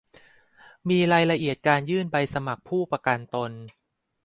[0.89, 3.51] มีรายละเอียดการยื่นใบสมัครผู้ประกันตน